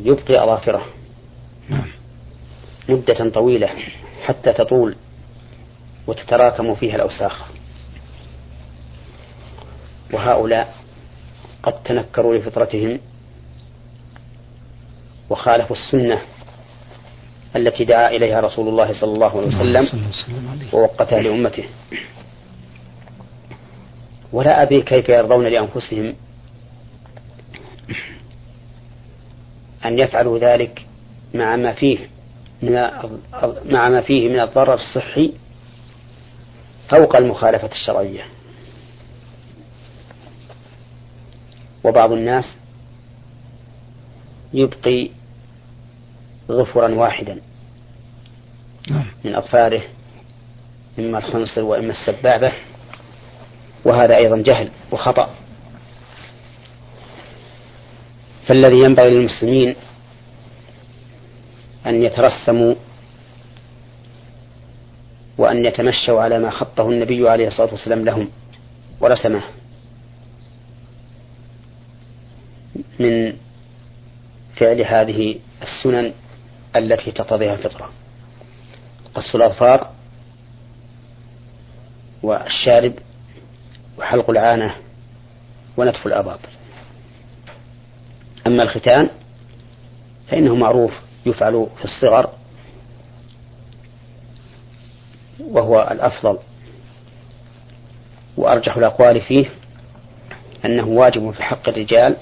يبقي 0.00 0.44
أظافره 0.44 0.86
نعم. 1.68 1.88
مدة 2.88 3.30
طويلة 3.30 3.68
حتى 4.24 4.52
تطول 4.52 4.96
وتتراكم 6.06 6.74
فيها 6.74 6.96
الأوساخ 6.96 7.50
وهؤلاء 10.12 10.74
قد 11.62 11.82
تنكروا 11.82 12.34
لفطرتهم 12.36 13.00
وخالفوا 15.30 15.76
السنة 15.76 16.22
التي 17.56 17.84
دعا 17.84 18.08
إليها 18.10 18.40
رسول 18.40 18.68
الله 18.68 18.92
صلى 18.92 19.14
الله 19.14 19.38
عليه 19.38 19.48
وسلم 19.48 20.10
ووقتها 20.72 21.22
لأمته. 21.22 21.64
ولا 24.32 24.62
أدري 24.62 24.82
كيف 24.82 25.08
يرضون 25.08 25.46
لأنفسهم 25.46 26.14
أن 29.84 29.98
يفعلوا 29.98 30.38
ذلك 30.38 30.86
مع 31.34 31.56
ما 31.56 31.72
فيه 31.72 31.98
من 32.62 32.72
مع 33.64 33.88
ما 33.88 34.00
فيه 34.00 34.28
من 34.28 34.40
الضرر 34.40 34.74
الصحي 34.74 35.32
فوق 36.88 37.16
المخالفة 37.16 37.70
الشرعية. 37.72 38.24
وبعض 41.84 42.12
الناس 42.12 42.56
يبقي 44.54 45.10
غفرا 46.50 46.94
واحدا 46.94 47.40
نعم. 48.90 49.06
من 49.24 49.34
أظفاره 49.34 49.82
إما 50.98 51.18
الخنصر 51.18 51.62
وإما 51.62 51.90
السبابة 51.92 52.52
وهذا 53.84 54.16
أيضا 54.16 54.36
جهل 54.36 54.70
وخطأ 54.92 55.30
فالذي 58.46 58.76
ينبغي 58.84 59.10
للمسلمين 59.10 59.74
أن 61.86 62.02
يترسموا 62.02 62.74
وأن 65.38 65.64
يتمشوا 65.64 66.20
على 66.22 66.38
ما 66.38 66.50
خطه 66.50 66.90
النبي 66.90 67.28
عليه 67.28 67.46
الصلاة 67.46 67.70
والسلام 67.70 68.04
لهم 68.04 68.28
ورسمه 69.00 69.42
من 72.98 73.32
فعل 74.56 74.80
هذه 74.80 75.38
السنن 75.62 76.12
التي 76.76 77.12
تقتضيها 77.12 77.54
الفطرة. 77.54 77.90
قص 79.14 79.34
الأظفار 79.34 79.90
والشارب 82.22 82.94
وحلق 83.98 84.30
العانة 84.30 84.76
ونتف 85.76 86.06
الأباط. 86.06 86.38
أما 88.46 88.62
الختان 88.62 89.10
فإنه 90.28 90.54
معروف 90.54 90.92
يفعل 91.26 91.66
في 91.78 91.84
الصغر 91.84 92.30
وهو 95.40 95.88
الأفضل. 95.90 96.38
وأرجح 98.36 98.76
الأقوال 98.76 99.20
فيه 99.20 99.50
أنه 100.64 100.88
واجب 100.88 101.30
في 101.30 101.42
حق 101.42 101.68
الرجال 101.68 102.16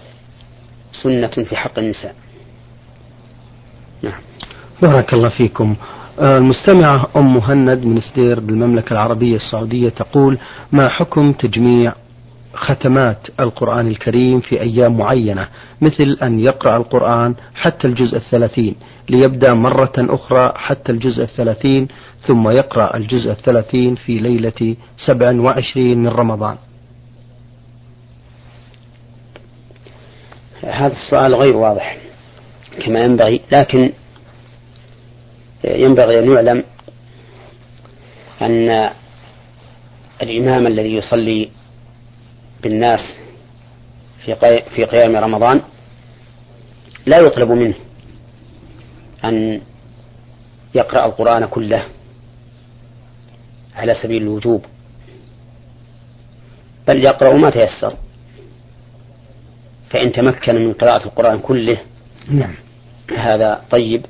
سنة 1.02 1.26
في 1.44 1.56
حق 1.56 1.78
النساء. 1.78 2.14
نعم. 4.02 4.29
بارك 4.82 5.14
الله 5.14 5.28
فيكم. 5.28 5.76
آه، 6.20 6.36
المستمعة 6.38 7.06
أم 7.16 7.34
مهند 7.34 7.84
من 7.84 8.00
سدير 8.00 8.40
بالمملكة 8.40 8.92
العربية 8.92 9.36
السعودية 9.36 9.88
تقول 9.88 10.38
ما 10.72 10.88
حكم 10.88 11.32
تجميع 11.32 11.92
ختمات 12.54 13.26
القرآن 13.40 13.86
الكريم 13.86 14.40
في 14.40 14.60
أيام 14.60 14.98
معينة؟ 14.98 15.48
مثل 15.80 16.18
أن 16.22 16.40
يقرأ 16.40 16.76
القرآن 16.76 17.34
حتى 17.54 17.88
الجزء 17.88 18.16
الثلاثين 18.16 18.74
ليبدأ 19.08 19.54
مرة 19.54 19.92
أخرى 19.98 20.52
حتى 20.56 20.92
الجزء 20.92 21.22
الثلاثين 21.22 21.88
ثم 22.26 22.48
يقرأ 22.48 22.96
الجزء 22.96 23.30
الثلاثين 23.30 23.94
في 23.94 24.18
ليلة 24.18 24.76
سبع 25.06 25.40
وعشرين 25.40 25.98
من 25.98 26.08
رمضان. 26.08 26.56
هذا 30.64 30.92
السؤال 30.92 31.34
غير 31.34 31.56
واضح 31.56 31.98
كما 32.84 33.00
ينبغي 33.00 33.40
لكن 33.52 33.92
ينبغي 35.64 36.18
أن 36.18 36.32
يعلم 36.32 36.64
أن 38.42 38.90
الإمام 40.22 40.66
الذي 40.66 40.94
يصلي 40.94 41.50
بالناس 42.62 43.00
في 44.24 44.36
في 44.74 44.84
قيام 44.84 45.16
رمضان 45.16 45.60
لا 47.06 47.18
يطلب 47.18 47.50
منه 47.50 47.74
أن 49.24 49.60
يقرأ 50.74 51.06
القرآن 51.06 51.46
كله 51.46 51.84
على 53.76 53.94
سبيل 53.94 54.22
الوجوب 54.22 54.64
بل 56.88 57.04
يقرأ 57.04 57.36
ما 57.36 57.50
تيسر 57.50 57.94
فإن 59.90 60.12
تمكن 60.12 60.54
من 60.54 60.72
قراءة 60.72 61.04
القرآن 61.04 61.38
كله 61.38 61.78
نعم. 62.28 62.54
هذا 63.16 63.64
طيب. 63.70 64.06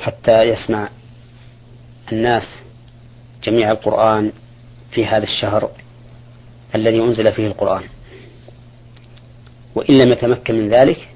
حتى 0.00 0.42
يسمع 0.42 0.88
الناس 2.12 2.48
جميع 3.42 3.70
القرآن 3.70 4.32
في 4.90 5.06
هذا 5.06 5.24
الشهر 5.24 5.70
الذي 6.74 7.00
أنزل 7.00 7.32
فيه 7.32 7.46
القرآن. 7.46 7.82
وإن 9.74 9.94
لم 9.94 10.12
يتمكن 10.12 10.54
من 10.54 10.68
ذلك 10.68 11.08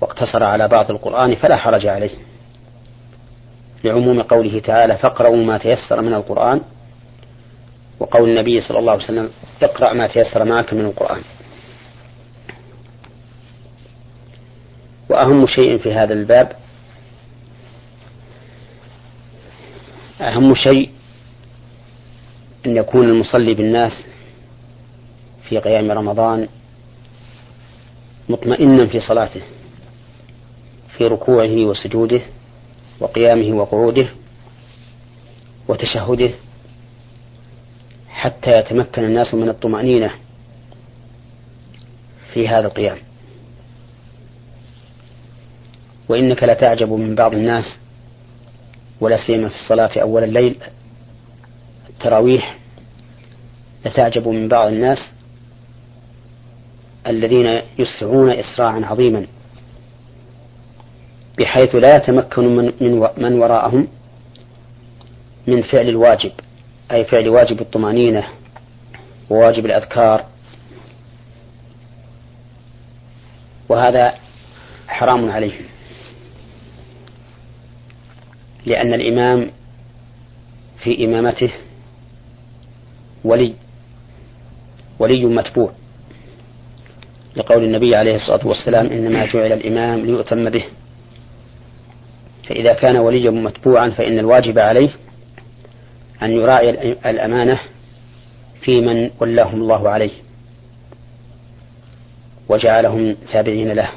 واقتصر 0.00 0.44
على 0.44 0.68
بعض 0.68 0.90
القرآن 0.90 1.34
فلا 1.34 1.56
حرج 1.56 1.86
عليه. 1.86 2.28
لعموم 3.84 4.22
قوله 4.22 4.58
تعالى 4.58 4.96
فاقرأوا 4.96 5.36
ما 5.36 5.58
تيسر 5.58 6.00
من 6.00 6.14
القرآن 6.14 6.60
وقول 8.00 8.28
النبي 8.30 8.60
صلى 8.60 8.78
الله 8.78 8.92
عليه 8.92 9.04
وسلم 9.04 9.30
اقرأ 9.62 9.92
ما 9.92 10.06
تيسر 10.06 10.44
معك 10.44 10.74
من 10.74 10.84
القرآن 10.84 11.20
وأهم 15.08 15.46
شيء 15.46 15.78
في 15.78 15.92
هذا 15.92 16.14
الباب 16.14 16.52
أهم 20.28 20.54
شيء 20.54 20.90
أن 22.66 22.76
يكون 22.76 23.08
المصلي 23.08 23.54
بالناس 23.54 23.92
في 25.48 25.58
قيام 25.58 25.90
رمضان 25.90 26.48
مطمئنا 28.28 28.86
في 28.86 29.00
صلاته 29.00 29.40
في 30.96 31.06
ركوعه 31.06 31.64
وسجوده 31.64 32.20
وقيامه 33.00 33.56
وقعوده 33.56 34.08
وتشهده 35.68 36.30
حتى 38.08 38.58
يتمكن 38.58 39.04
الناس 39.04 39.34
من 39.34 39.48
الطمأنينة 39.48 40.10
في 42.34 42.48
هذا 42.48 42.66
القيام. 42.66 42.98
وإنك 46.08 46.42
لتعجب 46.42 46.92
من 46.92 47.14
بعض 47.14 47.34
الناس 47.34 47.78
ولا 49.00 49.16
سيما 49.26 49.48
في 49.48 49.54
الصلاة 49.54 49.90
أول 50.02 50.24
الليل. 50.24 50.56
التراويح 51.90 52.58
لتعجب 53.86 54.28
من 54.28 54.48
بعض 54.48 54.66
الناس 54.66 54.98
الذين 57.06 57.60
يسرعون 57.78 58.30
إسراعا 58.30 58.80
عظيما 58.84 59.26
بحيث 61.38 61.74
لا 61.74 61.96
يتمكن 61.96 62.56
من, 62.56 62.72
من, 62.80 63.08
من 63.16 63.38
وراءهم 63.38 63.88
من 65.46 65.62
فعل 65.62 65.88
الواجب 65.88 66.32
أي 66.92 67.04
فعل 67.04 67.28
واجب 67.28 67.60
الطمأنينة 67.60 68.24
وواجب 69.30 69.66
الأذكار. 69.66 70.24
وهذا 73.68 74.14
حرام 74.88 75.30
عليهم. 75.30 75.64
لأن 78.66 78.94
الإمام 78.94 79.50
في 80.84 81.04
إمامته 81.04 81.50
ولي 83.24 83.54
ولي 84.98 85.24
متبوع. 85.24 85.72
لقول 87.36 87.64
النبي 87.64 87.96
عليه 87.96 88.14
الصلاة 88.14 88.46
والسلام 88.46 88.86
إنما 88.86 89.26
جعل 89.26 89.52
الإمام 89.52 90.06
ليؤتم 90.06 90.50
به. 90.50 90.64
فإذا 92.48 92.74
كان 92.74 92.96
وليا 92.96 93.30
متبوعا 93.30 93.90
فإن 93.90 94.18
الواجب 94.18 94.58
عليه 94.58 94.90
أن 96.22 96.30
يراعي 96.30 96.70
الأمانة 97.06 97.60
في 98.60 98.80
من 98.80 99.10
ولاهم 99.20 99.62
الله 99.62 99.88
عليه 99.88 100.10
وجعلهم 102.48 103.16
تابعين 103.32 103.72
له 103.72 103.90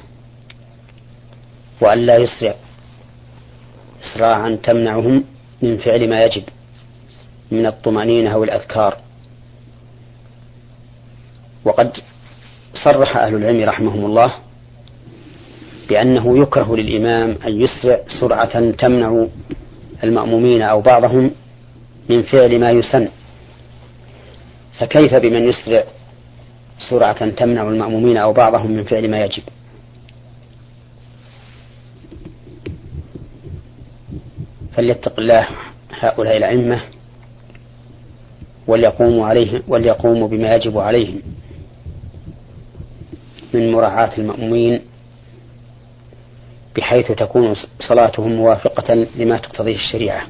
وأن 1.82 1.98
لا 1.98 2.18
يسرع 2.18 2.56
إسراعا 4.02 4.60
تمنعهم 4.64 5.24
من 5.62 5.78
فعل 5.78 6.10
ما 6.10 6.24
يجب 6.24 6.44
من 7.52 7.66
الطمأنينة 7.66 8.38
والأذكار. 8.38 8.98
وقد 11.66 11.92
صرح 12.74 13.18
أهل 13.18 13.36
العلم 13.36 13.70
رحمهم 13.70 14.06
الله 14.06 14.34
بأنه 15.90 16.42
يكره 16.42 16.76
للإمام 16.76 17.38
أن 17.48 17.62
يسرع 17.62 18.00
سرعة 18.20 18.72
تمنع 18.72 19.26
المأمومين 20.04 20.62
أو 20.62 20.82
بعضهم 20.82 21.32
من 22.10 22.24
فعل 22.24 22.60
ما 22.60 22.72
يسن. 22.72 23.08
فكيف 24.80 25.16
بمن 25.16 25.42
يسرع 25.42 25.84
سرعة 26.90 27.30
تمنع 27.30 27.70
المأمومين 27.70 28.18
أو 28.18 28.34
بعضهم 28.34 28.72
من 28.72 28.84
فعل 28.84 29.10
ما 29.12 29.26
يجب؟ 29.26 29.44
فليتق 34.76 35.20
الله 35.20 35.48
هؤلاء 36.00 36.38
الأئمة 36.38 36.82
وليقوموا 38.68 39.26
عليه 39.28 39.62
وليقوموا 39.68 40.28
بما 40.28 40.56
يجب 40.56 40.78
عليهم 40.78 41.22
من 43.54 43.72
مراعاة 43.72 44.18
المأمومين 44.18 44.82
بحيث 46.78 47.12
تكون 47.12 47.56
صلاتهم 47.80 48.32
موافقة 48.32 48.94
لما 48.94 49.38
تقتضيه 49.38 49.76
الشريعة. 49.76 50.28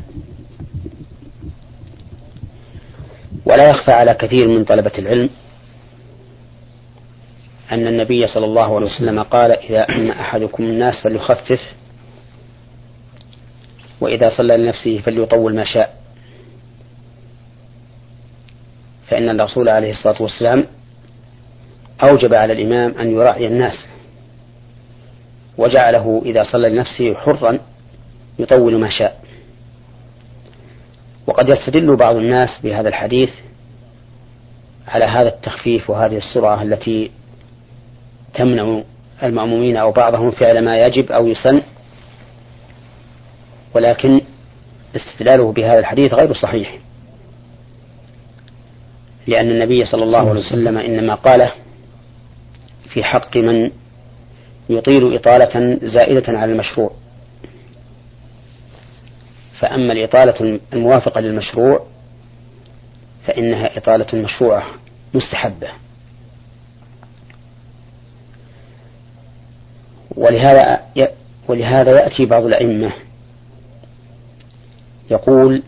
ولا 3.45 3.69
يخفى 3.69 3.91
على 3.91 4.13
كثير 4.13 4.47
من 4.47 4.63
طلبة 4.63 4.91
العلم 4.97 5.29
أن 7.71 7.87
النبي 7.87 8.27
صلى 8.27 8.45
الله 8.45 8.75
عليه 8.75 8.85
وسلم 8.85 9.23
قال 9.23 9.51
إذا 9.51 9.85
أحدكم 10.11 10.63
الناس 10.63 10.99
فليخفف 11.03 11.61
وإذا 14.01 14.29
صلى 14.37 14.57
لنفسه 14.57 15.01
فليطول 15.05 15.55
ما 15.55 15.63
شاء. 15.63 16.01
فإن 19.07 19.29
الرسول 19.29 19.69
عليه 19.69 19.91
الصلاة 19.91 20.21
والسلام 20.21 20.65
أوجب 22.03 22.33
على 22.33 22.53
الإمام 22.53 22.99
أن 22.99 23.11
يراعي 23.11 23.47
الناس 23.47 23.87
وجعله 25.57 26.21
إذا 26.25 26.43
صلى 26.43 26.69
لنفسه 26.69 27.13
حرا 27.15 27.59
يطول 28.39 28.79
ما 28.79 28.89
شاء. 28.89 29.21
وقد 31.27 31.49
يستدل 31.49 31.95
بعض 31.95 32.15
الناس 32.15 32.49
بهذا 32.63 32.89
الحديث 32.89 33.29
على 34.87 35.05
هذا 35.05 35.29
التخفيف 35.29 35.89
وهذه 35.89 36.17
السرعة 36.17 36.63
التي 36.63 37.11
تمنع 38.33 38.81
المأمومين 39.23 39.77
أو 39.77 39.91
بعضهم 39.91 40.31
فعل 40.31 40.65
ما 40.65 40.85
يجب 40.85 41.11
أو 41.11 41.27
يسن. 41.27 41.61
ولكن 43.75 44.21
استدلاله 44.95 45.51
بهذا 45.51 45.79
الحديث 45.79 46.13
غير 46.13 46.33
صحيح. 46.33 46.77
لأن 49.27 49.49
النبي 49.49 49.85
صلى 49.85 50.03
الله 50.03 50.29
عليه 50.29 50.39
وسلم 50.39 50.77
إنما 50.77 51.15
قاله 51.15 51.51
في 52.89 53.03
حق 53.03 53.37
من 53.37 53.71
يطيل 54.69 55.15
إطالة 55.15 55.79
زائدة 55.81 56.39
على 56.39 56.51
المشروع. 56.51 56.91
فأما 59.59 59.93
الإطالة 59.93 60.59
الموافقة 60.73 61.21
للمشروع 61.21 61.85
فإنها 63.25 63.77
إطالة 63.77 64.21
مشروعة 64.23 64.63
مستحبة. 65.13 65.67
ولهذا 70.15 70.81
ولهذا 71.47 71.91
يأتي 71.91 72.25
بعض 72.25 72.45
الأئمة 72.45 72.91
يقول 75.11 75.63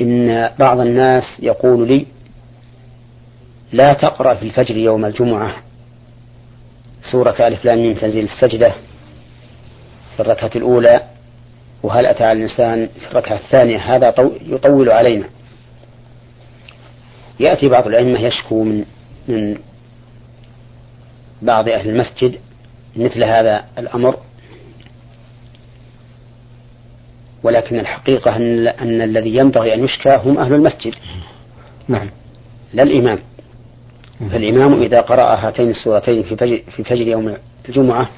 إن 0.00 0.50
بعض 0.58 0.80
الناس 0.80 1.24
يقول 1.42 1.88
لي 1.88 2.06
لا 3.72 3.92
تقرأ 3.92 4.34
في 4.34 4.42
الفجر 4.42 4.76
يوم 4.76 5.04
الجمعة 5.04 5.56
سورة 7.12 7.46
ألف 7.46 7.64
لام 7.64 7.78
من 7.78 7.96
تنزيل 7.96 8.24
السجدة 8.24 8.72
في 10.16 10.20
الركعة 10.20 10.50
الأولى 10.56 11.00
وهل 11.82 12.06
أتى 12.06 12.24
على 12.24 12.38
الإنسان 12.38 12.88
في 13.00 13.10
الركعة 13.10 13.36
الثانية؟ 13.36 13.78
هذا 13.78 14.14
يطول 14.46 14.90
علينا. 14.90 15.24
يأتي 17.40 17.68
بعض 17.68 17.86
الأئمة 17.86 18.20
يشكو 18.20 18.64
من 18.64 18.84
من 19.28 19.58
بعض 21.42 21.68
أهل 21.68 21.88
المسجد 21.90 22.38
مثل 22.96 23.24
هذا 23.24 23.64
الأمر. 23.78 24.16
ولكن 27.42 27.78
الحقيقة 27.78 28.36
أن, 28.36 28.68
أن 28.68 29.02
الذي 29.02 29.36
ينبغي 29.36 29.74
أن 29.74 29.84
يشكى 29.84 30.20
هم 30.24 30.38
أهل 30.38 30.54
المسجد. 30.54 30.94
نعم. 31.88 32.10
لا 32.74 32.82
الإمام. 32.82 33.18
فالإمام 34.20 34.82
إذا 34.82 35.00
قرأ 35.00 35.34
هاتين 35.34 35.70
السورتين 35.70 36.22
في 36.22 36.36
فجر, 36.36 36.62
في 36.76 36.84
فجر 36.84 37.08
يوم 37.08 37.36
الجمعة 37.68 38.08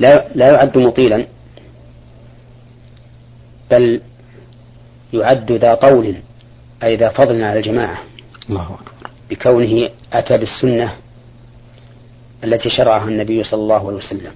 لا 0.00 0.28
لا 0.34 0.46
يعد 0.46 0.78
مطيلا 0.78 1.26
بل 3.70 4.00
يعد 5.12 5.52
ذا 5.52 5.74
طول 5.74 6.14
أي 6.82 6.96
ذا 6.96 7.08
فضل 7.08 7.44
على 7.44 7.58
الجماعة. 7.58 7.98
الله 8.48 8.62
أكبر. 8.62 9.10
بكونه 9.30 9.90
أتى 10.12 10.38
بالسنة 10.38 10.92
التي 12.44 12.70
شرعها 12.70 13.08
النبي 13.08 13.44
صلى 13.44 13.60
الله 13.60 13.86
عليه 13.86 13.96
وسلم. 13.96 14.32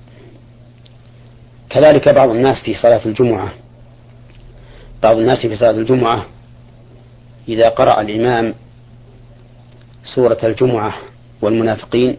كذلك 1.71 2.09
بعض 2.09 2.29
الناس 2.29 2.61
في 2.61 2.75
صلاة 2.75 3.07
الجمعة 3.07 3.53
بعض 5.03 5.17
الناس 5.17 5.39
في 5.47 5.57
صلاة 5.57 5.71
الجمعة 5.71 6.27
إذا 7.49 7.69
قرأ 7.69 8.01
الإمام 8.01 8.55
سورة 10.15 10.39
الجمعة 10.43 10.95
والمنافقين 11.43 12.17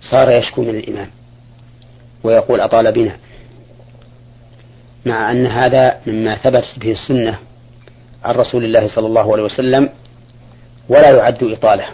صار 0.00 0.30
يشكو 0.30 0.62
من 0.62 0.68
الإمام 0.68 1.10
ويقول 2.24 2.60
أطال 2.60 2.92
بنا 2.92 3.16
مع 5.06 5.30
أن 5.30 5.46
هذا 5.46 6.00
مما 6.06 6.36
ثبت 6.36 6.64
به 6.76 6.90
السنة 6.90 7.38
عن 8.24 8.34
رسول 8.34 8.64
الله 8.64 8.88
صلى 8.88 9.06
الله 9.06 9.32
عليه 9.32 9.42
وسلم 9.42 9.88
ولا 10.88 11.16
يعد 11.16 11.44
إطالة 11.44 11.84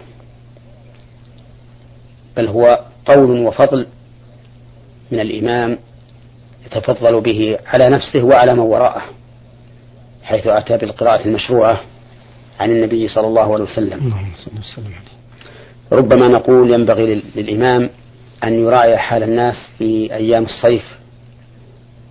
بل 2.36 2.48
هو 2.48 2.80
قول 3.06 3.46
وفضل 3.46 3.86
من 5.12 5.20
الإمام 5.20 5.78
يتفضل 6.66 7.20
به 7.20 7.59
على 7.66 7.88
نفسه 7.88 8.22
وعلى 8.22 8.55
من 8.55 8.61
وراءه 8.61 9.02
حيث 10.22 10.46
أتى 10.46 10.76
بالقراءة 10.76 11.24
المشروعة 11.29 11.81
عن 12.61 12.70
النبي 12.70 13.09
صلى 13.09 13.26
الله 13.26 13.55
عليه 13.55 13.64
وسلم 13.64 14.14
ربما 15.92 16.29
نقول 16.29 16.70
ينبغي 16.74 17.22
للإمام 17.37 17.90
أن 18.44 18.52
يراعي 18.52 18.96
حال 18.98 19.22
الناس 19.22 19.55
في 19.79 20.14
أيام 20.14 20.44
الصيف 20.44 20.98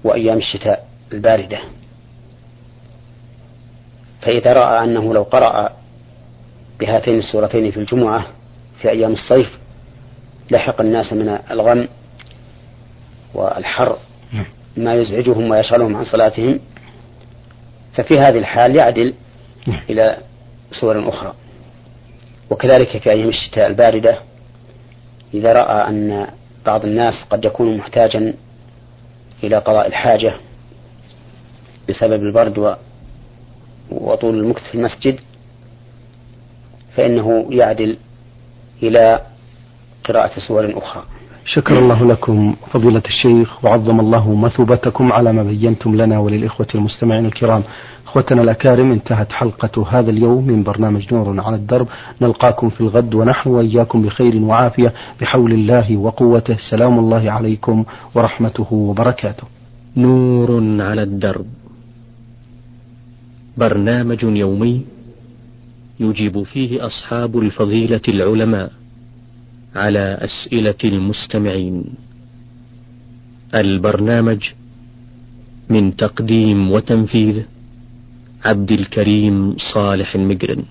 وأيام 0.04 0.38
الشتاء 0.38 0.88
الباردة 1.14 1.60
فإذا 4.22 4.54
رأى 4.54 4.84
أنه 4.84 5.14
لو 5.14 5.24
قرأ 5.24 5.70
بهاتين 6.80 7.20
السورتين 7.20 7.72
في 7.72 7.78
الجمعة 7.78 8.26
في 8.82 8.90
أيام 8.90 9.14
الصيف 9.14 9.58
لحق 10.52 10.82
الناس 10.82 11.14
من 11.14 11.40
الغم 11.52 11.88
والحر. 13.34 13.98
ما 14.78 14.94
يزعجهم 14.94 15.52
ويشغلهم 15.52 15.96
عن 15.96 16.06
صلاتهم 16.06 16.60
ففي 17.94 18.14
هذه 18.14 18.38
الحال 18.38 18.76
يعدل 18.76 19.14
نعم. 19.68 19.80
إلى 19.90 20.18
صور 20.72 21.10
أخرى 21.10 21.34
وكذلك 22.50 22.98
في 22.98 23.12
أيام 23.12 23.30
الشتاء 23.30 23.68
الباردة 23.68 24.20
إذا 25.34 25.54
رأى 25.54 25.90
أن 25.90 26.28
بعض 26.66 26.86
الناس 26.86 27.14
قد 27.30 27.46
يكون 27.46 27.78
محتاجا 27.78 28.34
إلى 29.44 29.58
قضاء 29.58 29.88
الحاجة 29.88 30.34
بسبب 31.90 32.24
البرد 32.24 32.78
وطول 33.92 34.40
المكث 34.40 34.64
في 34.64 34.76
المسجد 34.76 35.20
فإنه 36.96 37.48
يعدل 37.50 37.98
إلى 38.84 39.22
قراءة 40.04 40.40
سور 40.48 40.78
أخرى 40.78 41.04
شكر 41.48 41.80
الله 41.80 42.06
لكم 42.06 42.56
فضيلة 42.72 43.04
الشيخ 43.06 43.66
وعظم 43.66 44.00
الله 44.00 44.36
مثوبتكم 44.36 45.12
على 45.12 45.34
ما 45.34 45.44
بينتم 45.44 45.96
لنا 45.96 46.20
وللإخوة 46.20 46.68
المستمعين 46.76 47.26
الكرام. 47.26 47.64
إخوتنا 48.06 48.42
الأكارم 48.42 48.92
انتهت 48.92 49.32
حلقة 49.32 49.88
هذا 49.90 50.10
اليوم 50.10 50.48
من 50.48 50.64
برنامج 50.64 51.14
نور 51.14 51.42
على 51.42 51.56
الدرب. 51.56 51.88
نلقاكم 52.22 52.70
في 52.70 52.82
الغد 52.82 53.16
ونحن 53.16 53.50
وإياكم 53.50 54.02
بخير 54.02 54.36
وعافية 54.36 54.94
بحول 55.22 55.54
الله 55.54 55.98
وقوته. 55.98 56.58
سلام 56.72 57.00
الله 57.00 57.32
عليكم 57.32 57.86
ورحمته 58.16 58.74
وبركاته. 58.74 59.44
نور 59.98 60.82
على 60.82 61.04
الدرب. 61.04 61.46
برنامج 63.58 64.24
يومي 64.24 64.86
يجيب 66.00 66.44
فيه 66.44 66.86
أصحاب 66.86 67.40
الفضيلة 67.40 68.02
العلماء. 68.08 68.72
على 69.76 70.18
أسئلة 70.22 70.82
المستمعين. 70.84 71.84
البرنامج 73.56 74.42
من 75.70 75.96
تقديم 75.96 76.72
وتنفيذ 76.72 77.42
عبد 78.46 78.72
الكريم 78.72 79.56
صالح 79.74 80.16
المقرن 80.16 80.64